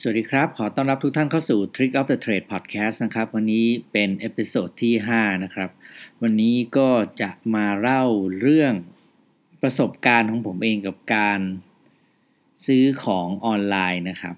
[0.00, 5.70] สวัสดีครับ ขอต้อนรับทุกท่านเข้าสู่ Trick of the Trade Podcast นะครับ วันนี้เป็น episode ที่ 5 นะครับ
[6.22, 6.88] วันนี้ก็
[7.20, 8.04] จะมาเล่า
[8.40, 8.72] เรื่อง
[9.62, 11.40] ประสบการณ์ของผมเองกับการ
[12.66, 14.34] ซื้อของออนไลน์นะครับ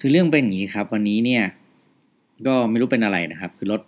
[0.00, 1.44] คือเรื่องเป็นอย่างนี้ครับ วันนี้เนี่ย
[2.46, 3.82] ก็ไม่รู้เป็นอะไรนะครับ คือรถ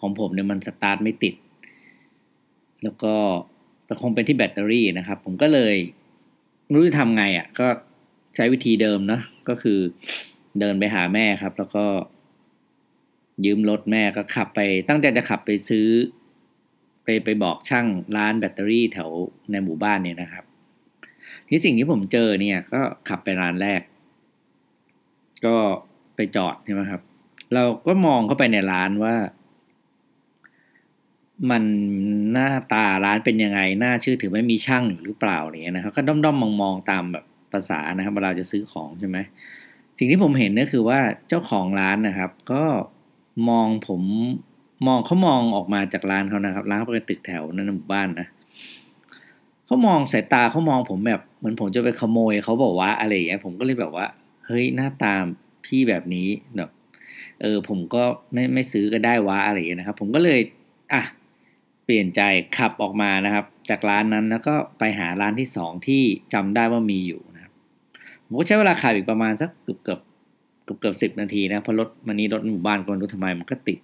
[0.00, 1.34] ของผมเนี่ยมันสตาร์ทไม่ติด
[2.82, 3.14] แล้วก็
[4.02, 5.74] คงเป็นที่แบตเตอรี่นะครับ ผมก็เลย
[6.66, 7.66] ไม่รู้จะทำไงอะ่ะ ก็
[8.34, 9.78] ใช้วิธีเดิมเนาะก็คือ
[10.60, 11.84] เดินไปหาแม่ครับ แล้วก็
[13.44, 15.88] ยืมรถแม่ก็ขับไป ตั้งใจจะขับไปซื้อ
[17.04, 19.10] ไปไปบอกช่างร้านแบตเตอรี่แถว
[19.50, 20.44] ในหมู่บ้านเนี่ยนะครับ
[21.48, 23.80] ที่สิ่งที่ผมเจอเนี่ย ก็ขับไปร้านแรก
[25.46, 25.56] ก็
[26.16, 27.02] ไปจอดใช่ไหมครับ
[27.54, 29.14] เราก็มองเข้าไปในร้านว่า
[31.50, 31.62] มัน
[32.32, 39.18] หน้าตาร้านเป็นยังไงหน่าชื่อถือไม่มีช่างหรือเปล่าเนี่ยนะครับ ก็ด้อมๆมองๆตามแบบภาษานะครับเวลาจะซื้อของใช่ไหม
[39.98, 42.64] สิ่งที่ผมเห็นก็คือว่าเจ้าของร้านนะครับ ก็
[43.48, 44.02] มองผม
[44.86, 48.26] มองเขามองออกมาจากร้านเขานะครับร้านเขาเป็นตึกแถวนั่นหมู่บ้านนะ
[49.66, 54.06] เขามองสายตาเขามองผมแบบเหมือนผมจะไปขโมยเขาบอกว่าอะไรอย่างเงี้ยผมก็เลยแบบว่า
[54.46, 55.14] เฮ้ยหน้าตา
[55.64, 56.70] พี่แบบนี้แบบ
[57.40, 60.40] เออผมก็ไม่ไม่ซื้อก็ได้วะอะไรอย่างเงี้ยนะครับ ผมก็เลย
[60.92, 61.02] อะ
[61.84, 62.20] เปลี่ยนใจ
[62.56, 66.02] ขับออกมานะครับ จากร้านนั้นแล้วก็ไปหาร้านที่สองที่
[66.34, 67.20] จำได้ว่ามีอยู่
[68.28, 70.00] ผมก็ใช้เวลาขับอีกประมาณสักเกือบเกือบ
[70.64, 73.78] เกือบเกือบสิบนาทีนะเพราะรถมันนี้รถหมู่บ้านก็ไม่รู้ทำไมมันก็ติด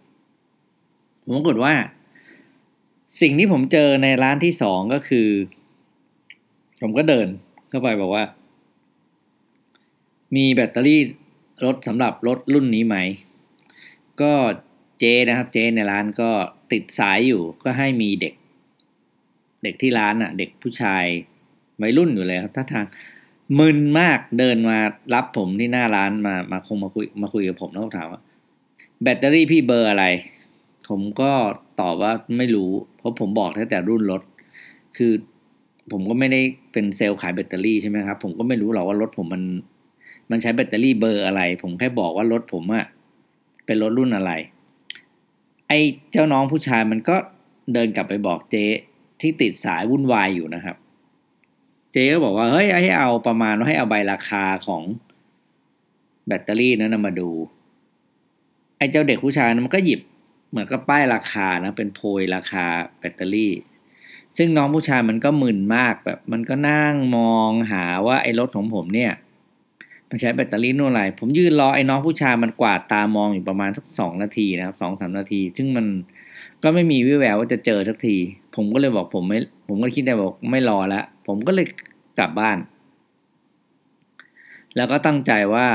[1.24, 1.74] ผมกฏว่า
[3.20, 5.28] สิ่งที่ผมเจอในร้านที่สองก็คือ
[6.82, 7.26] ผมก็เดิน
[7.68, 8.24] เข้าไปบอกว่า
[10.36, 11.00] มีแบตเตอรี่
[11.64, 12.96] รถสำหรับรถรุ่นนี้ไหม
[14.22, 14.32] ก็
[15.00, 16.30] เจนะครับ เจในร้านก็
[16.72, 18.34] ติดสายอยู่ก็ให้มีเด็ก
[19.62, 21.04] เด็กที่ร้านอะ เด็กผู้ชาย
[21.80, 22.84] วัยรุ่นอยู่เลยครับถ้าทาง
[23.58, 24.78] มึนมากเดินมา
[25.14, 28.20] รับผมที่หน้าร้านมามาคงมาคุยมาคุยกับผมแล้วถามว่า
[29.02, 30.04] แบตเตอรี่พี่เบอร์อะไร
[30.88, 31.30] ผมก็
[31.80, 34.22] ตอบว่าไม่รู้ เพราะผมบอกแค่แต่รุ่นรถ
[34.96, 35.12] คือ
[35.92, 36.40] ผมก็ไม่ได้
[36.72, 39.42] เป็นเซลล์ขายแบตเตอรี่ใช่ไหมครับ ผมก็ไม่รู้หรอกว่ารถผมมัน
[40.30, 42.84] มันใช้แบตเตอรี่เบอร์อะไร ผมแค่บอกว่ารถผมอะ
[43.66, 44.32] เป็นรถรุ่นอะไร
[45.68, 45.78] ไอ้
[46.12, 47.16] เจ้าน้องผู้ชายมันก็
[47.72, 48.64] เดินกลับไปบอกเจ๊
[49.20, 50.76] ที่ติดสายวุ่นวายอยู่นะครับ
[51.94, 54.82] เจ๊ก็บอกว่าเฮ้ยให้เอาประมาณว่าให้เอาใบราคาของ
[56.26, 57.30] แบตเตอรี่นั้นมาดู
[58.78, 60.00] ไอ้เจ้าเด็กผู้ชายมันก็หยิบ
[60.50, 62.64] เหมือนกับป้ายราคานะ เป็นโพยราคา
[62.98, 63.52] แบตเตอรี่
[64.36, 69.12] ซึ่งน้องผู้ชายมันก็มึนมากแบบ มันก็นั่งมองหาว่าไอ้รถของผมเนี่ย
[70.08, 75.86] มันใช้แบตเตอรี่นู่นอะไร ผมยืนรอไอ้น้องผู้ชายมันกวาดตามองอยู่ประมาณสักสองนาทีนะครับสองสามนาที ซึ่งมัน
[76.62, 78.16] ก็ไม่มีวิแววว่าจะเจอสักที
[78.54, 79.38] ผมก็เลยบอกผมไม่
[79.68, 81.66] ผมก็คิดได้บอกไม่รอแล้วผมก็เลย
[82.18, 82.58] กลับบ้าน
[84.76, 85.66] แล้วก็ตั้งใจว่า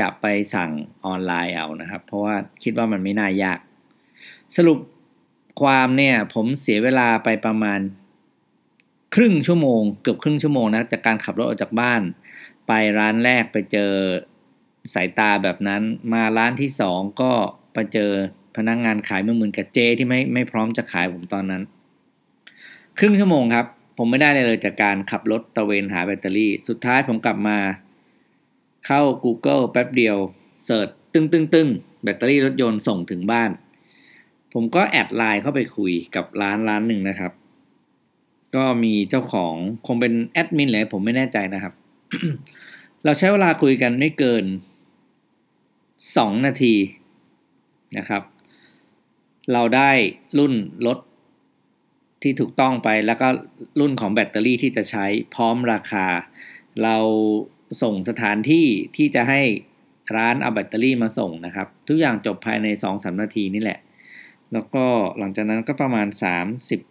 [0.00, 0.70] จะไปสั่ง
[1.06, 3.58] ออนไลน์เอานะครับ เพราะว่าคิดว่ามันไม่น่ายาก
[4.56, 4.78] สรุป
[5.62, 7.80] ความเนี่ย ผมเสียเวลาไปประมาณ
[9.14, 12.02] ครึ่งชั่วโมง เกือบครึ่งชั่วโมงนะจากการขับรถออกจากบ้าน
[12.66, 13.92] ไปร้านแรกไปเจอ
[14.94, 15.82] สายตาแบบนั้น
[16.12, 17.32] มาร้านที่สองก็
[17.74, 18.10] ไปเจอ
[18.56, 21.62] พนักงงานขายเมือมือนกับเจที่ไม่ไม่พร้อมจะขายผมตอนนั้น
[22.98, 23.66] ครึ่งชั่วโมงครับ
[23.98, 27.58] ผมไม่ได้เลยเลยจากการขับรถตะเวนหาแบตเตอรี่ สุดท้ายผมกลับมา
[28.86, 30.16] เข้า Google แป๊บเดียว
[30.64, 31.68] search ตึ้งตึ้งตึ้ง
[32.02, 33.50] แบตเตอรี่รถยนต์ส่งถึงบ้าน
[34.52, 37.32] ผมก็ add ไลน์เข้าไปคุยกับร้านร้านหนึ่งนะครับ
[38.56, 39.54] ก็มีเจ้าของ
[39.86, 41.74] คงเป็นแอดมินเลยผมไม่แน่ใจนะครับ
[43.04, 44.44] เราใช้เวลาคุยกันไม่เกิน
[46.16, 46.74] สองนาที
[47.98, 48.22] นะครับ
[49.52, 49.90] เราได้
[50.38, 50.54] รุ่น
[50.86, 50.98] รถ
[52.22, 53.28] ที่ถูกต้องไปแล้วก็
[53.80, 56.06] รุ่นของแบตเตอรี่ที่จะใช้พร้อมราคา
[56.82, 56.96] เรา
[57.82, 59.40] ส่งสถานที่ที่จะให้
[60.16, 63.78] ร้านเอาแบตเตอรี่มาส่งนะครับ ทุกอย่างจบภายใน2อสนาทีนี่แหละ
[64.52, 64.84] แล้วก็
[65.18, 66.06] หลังจากนั้นก็ประมาณ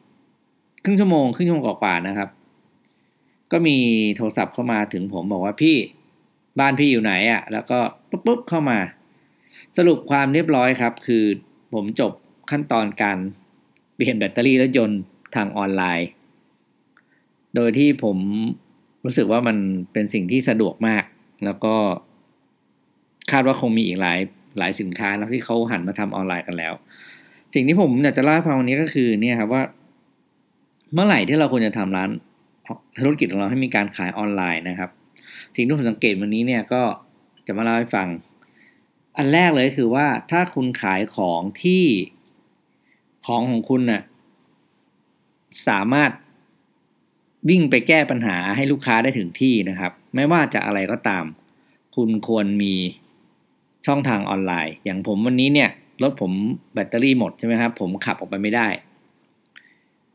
[0.01, 2.29] 30 ครึ่งชั่วโมง ครึ่งชั่วโมงกว่าๆนะครับ
[3.51, 3.77] ก็มี
[4.17, 5.75] โทรศัพท์เข้ามาถึงผมบอกว่าพี่
[6.59, 7.79] บ้านพี่อยู่ไหนอะ่ะ แล้วก็
[8.09, 8.79] ปุ๊บปุ๊บเข้ามา
[9.77, 11.23] สรุปความเรียบร้อยครับ คือ
[11.73, 12.11] ผมจบ
[12.51, 13.17] ขั้นตอนการ
[13.95, 15.01] เปลี่ยนแบตเตอรี่รถยนต์
[15.35, 16.07] ทางออนไลน์
[17.55, 18.17] โดยที่ผม
[19.05, 19.57] รู้สึกว่ามัน
[19.93, 21.03] เป็นสิ่งที่สะดวกมาก
[21.45, 21.75] แล้วก็
[23.31, 24.19] คาดว่าคงมีอีกหลาย
[24.57, 26.73] หลายสินค้าแล้วที่เขาหันมาทำออนไลน์กันแล้ว
[27.53, 29.63] สิ่งที่ผมอยากจะเล่าให้ฟังวันนี้ก็คือเนี่ยครับว่า
[30.93, 32.09] เมื่อไหร่ที่เราควรจะทำร้าน
[33.03, 34.89] ธุรกิจของเราให้มีการขายออนไลน์นะครับ
[35.55, 36.83] สิ่งที่ผมสังเกตวันนี้เนี่ยก็
[37.47, 38.07] จะมาเล่าให้ฟัง
[39.17, 41.83] อันแรกเลยคือว่าถ้าคุณขายของที่
[43.25, 44.01] ของของคุณนะ่ะ
[45.67, 46.11] สามารถ
[47.49, 51.25] วิ่งไปแก้ปัญหาให้ลูกค้าได้ถึงที่นะครับ ไม่ว่าจะอะไรก็ตาม
[51.95, 52.73] คุณควรมี
[53.85, 55.69] ช่องทางออนไลน์ อย่างผมวันนี้เนี่ย
[56.01, 56.31] รถผม
[56.73, 58.67] แบตเตอรี่หมดใช่ไหมครับ ผมขับออกไปไม่ได้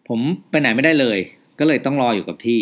[0.08, 0.20] ผม
[0.50, 1.18] ไปไหนไม่ได้เลย
[1.58, 2.60] ก็เลยต้องรออยู่กับที่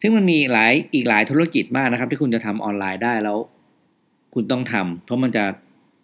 [0.00, 3.38] ซึ่งมันมีหลายอีกหลายธุรกิจมากนะครับ ที่คุณจะทำออนไลน์ได้แล้ว
[4.34, 5.44] คุณต้องทำเพราะมันจะ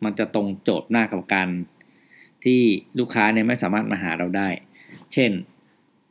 [0.04, 1.48] มันจะตรงโจทย์หน้ากับการ
[2.44, 2.60] ที่
[2.98, 4.48] ลูกค้าเนี่ยไม่สามารถมาหาเราได้
[5.12, 5.30] เช่น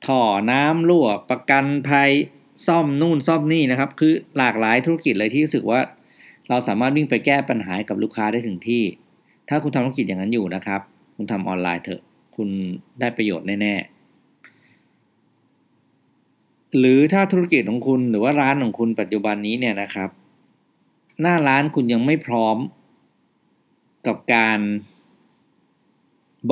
[0.05, 2.11] ท่อน้ำรั่วประกันภัย
[2.67, 5.79] ซ่อมนู่นซ่อมนี่นะครับ คือหลากหลายธุรกิจเลยที่รู้สึกว่า
[6.49, 8.83] เราสามารถวิ่งไปแก้ปัญหากับลูกค้าได้ถึงที่
[9.49, 10.81] ถ้าคุณทำธุรกิจอย่างนั้นอยู่นะครับ
[11.15, 12.01] คุณทำออนไลน์เถอะ
[12.35, 12.49] คุณ
[12.99, 20.09] ได้ประโยชน์แน่ๆ หรือถ้าธุรกิจของคุณหรือว่าร้านของคุณปัจจุบันนี้เนี่ยนะครับ
[21.21, 22.57] หน้าร้านคุณยังไม่พร้อม
[24.07, 24.59] กับการ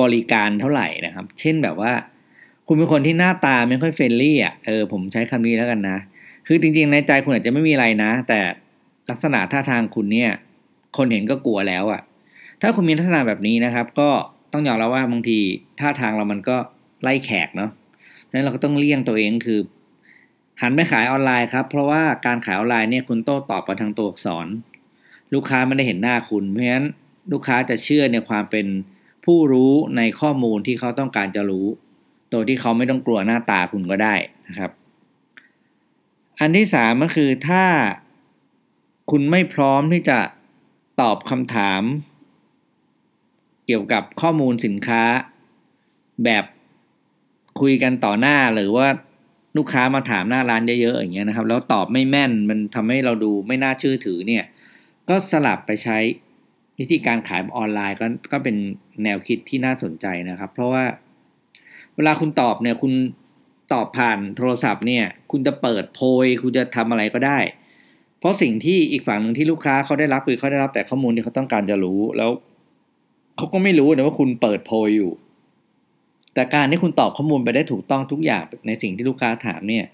[0.00, 1.92] บริการเท่าไหร่นะครับ เช่นแบบว่า
[2.66, 5.98] คุณเป็นคนที่หน้าตาไม่ค่อยเฟรนลี่อะเออผมใช้คำนี้แล้วกันนะ
[6.46, 8.40] คือจริงๆในใจคุณอาจจะไม่มีอะไรนะ แต่
[9.10, 10.30] ลักษณะท่าทางคุณเนี่ย
[10.96, 12.00] คนเห็นก็กลัวแล้วอะ
[12.62, 14.10] ถ้าคุณมีลักษณะแบบนี้นะครับ ก็
[14.52, 15.38] ต้องยอมรับว่าบางที
[15.80, 16.56] ท่าทางเรามันก็
[17.02, 17.70] ไล่แขกเนาะ
[18.32, 19.60] นั้นเราก็ต้องเลี่ยงตัวเองคือ
[20.62, 24.46] หันไปขายออนไลน์ครับ เพราะว่าการขายออนไลน์เนี่ยคุณโต้ตอบกับทางตัวอักษร
[25.34, 26.86] ลูกค้าไม่ได้เห็นหน้าคุณ เพราะฉะนั้น
[27.32, 28.66] ลูกค้าจะเชื่อในความเป็น
[29.24, 31.66] ผู้รู้ในข้อมูลที่เขาต้องการจะรู้
[32.30, 34.14] โดยที่เขาไม่ต้องกลัวหน้าตาคุณก็ได้
[34.48, 34.70] นะครับ
[36.40, 37.64] อันที่สามก็คือถ้า
[39.10, 40.18] คุณไม่พร้อมที่จะ
[41.00, 41.82] ตอบคำถาม
[43.66, 45.02] เกี่ยวกับข้อมูลสินค้า
[46.24, 46.44] แบบ
[47.60, 48.88] คุยกันต่อหน้าหรือว่า
[49.56, 54.44] ลูกค้ามาถามหน้าร้านเยอะๆอย่างเงี้ยนะครับ แล้วตอบไม่แม่นมันทำให้เราดูไม่น่าเชื่อถือเนี่ย
[55.08, 55.98] ก็สลับไปใช้
[56.78, 58.56] วิธีการขายออนไลน์ก็ก็เป็น
[59.04, 60.84] แนวคิดที่น่าสนใจนะครับ เพราะว่า
[61.96, 62.92] เวลาคุณตอบเนี่ย คุณ
[63.72, 67.38] ตอบผ่านโทรศัพท์เนี่ย คุณจะเปิดโพย คุณจะทำอะไรก็ได้
[68.18, 72.30] เพราะสิ่งที่อีกฝั่งหนึ่งที่ลูกค้าเขาได้รับคือเขาได้รับแต่ข้อมูลที่เขาต้องการจะรู้แล้ว
[73.36, 75.12] เขาก็ไม่รู้นะว่าคุณเปิดโพยอยู่
[76.34, 79.84] แต่การที่คุณตอบข้อมูลไปได้ถูกต้องทุกอย่างในสิ่งที่ลูกค้าถามเนี่ย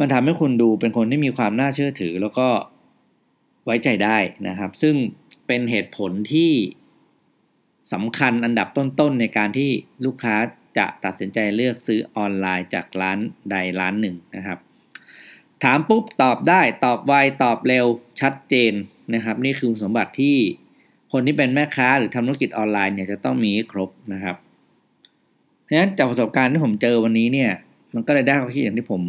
[0.00, 2.48] มันทำให้คุณดูเป็นคนที่มีความน่าเชื่อถือ แล้วก็
[3.64, 4.18] ไว้ใจได้
[4.48, 4.94] นะครับ ซึ่ง
[5.46, 6.52] เป็นเหตุผลที่
[7.92, 9.70] สำคัญอันดับต้นๆ ในการที่
[10.04, 10.36] ลูกค้า
[10.78, 13.18] จะตัดสินใจเลือกซื้อออนไลน์จากร้าน
[13.50, 14.58] ใดร้านหนึ่งนะครับ
[15.64, 17.86] ถามปุ๊บตอบได้ตอบไวตอบเร็ว
[18.20, 18.72] ชัดเจน
[19.14, 20.36] นะครับ นี่คือสมบัติที่
[21.12, 24.36] คนที่เป็นแม่ค้าหรือทำธุรกิจออนไลน์เนี่ยจะต้องมีครบนะครับ
[25.62, 27.50] เพราะฉะนั้นจากประสบการณ์ที่ผมเจอวันนี้เนี่ย
[27.94, 29.02] มันก็เลยได้ข้อคิดอย่างที่ผม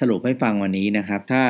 [0.00, 1.42] สรุปให้ฟังวันนี้นะครับ ถ้า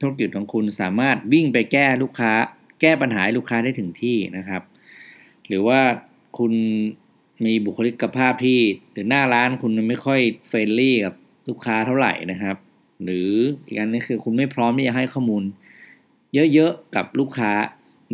[0.00, 2.32] ธุรกิจของคุณสามารถวิ่งไปแก้ลูกค้า
[2.80, 4.62] แก้ปัญหาให้ลูกค้าได้ถึงที่นะครับ
[5.48, 5.80] หรือว่า
[6.38, 6.52] คุณ
[7.44, 8.60] มีบุคลิกภาพที่
[8.92, 11.14] หรือหน้าร้านคุณไม่ค่อย friendly กับ
[11.48, 12.56] ลูกค้าเท่าไหร่นะครับ
[13.04, 13.30] หรือ
[13.66, 15.42] อีกอันนึงคือคุณไม่พร้อมที่จะให้ข้อมูล
[16.54, 17.52] เยอะๆกับลูกค้า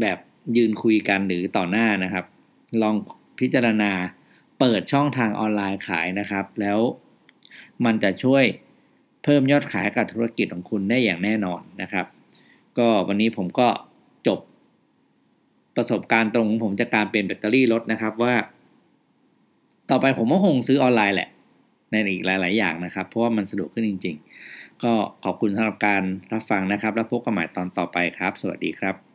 [0.00, 0.18] แบบ
[0.56, 2.24] ยืนคุยกันหรือต่อหน้านะครับ
[2.82, 2.96] ลอง
[3.38, 3.92] พิจารณา
[4.58, 6.78] เปิดช่องทางออนไลน์ขายนะครับ แล้ว
[7.84, 8.44] มันจะช่วย
[9.24, 12.06] เพิ่มยอดขายกับธุรกิจของคุณได้อย่างแน่นอนนะครับ
[12.78, 13.68] ก็วันนี้ผมก็
[15.76, 18.34] ประสบการณ์ตรงของผมจากการเปลี่ยนแบตเตอรี่รถนะครับว่า
[19.90, 21.28] ต่อไปผมก็คงซื้อออนไลน์แหละ
[21.90, 24.16] ในอีกหลาย ๆ อย่างนะครับ เพราะว่ามันสะดวกขึ้นจริง
[24.48, 24.92] ๆ ก็
[25.24, 26.02] ขอบคุณสำหรับการ
[26.32, 29.09] รับฟังนะครับ แล้วพบกันใหม่ตอนต่อไปครับ สวัสดีครับ